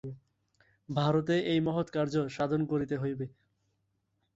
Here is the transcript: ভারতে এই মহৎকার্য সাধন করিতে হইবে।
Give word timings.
ভারতে 0.89 1.35
এই 1.45 1.59
মহৎকার্য 1.59 2.15
সাধন 2.29 2.61
করিতে 2.65 2.95
হইবে। 2.97 3.25